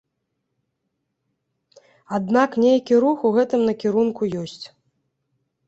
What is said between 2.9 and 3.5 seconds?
рух у